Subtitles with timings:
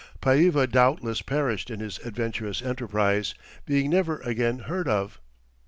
[0.19, 3.35] Païva doubtless perished in his adventurous enterprise,
[3.67, 5.19] being never again heard of.